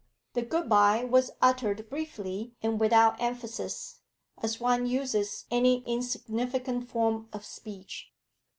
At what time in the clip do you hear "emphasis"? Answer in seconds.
3.21-3.99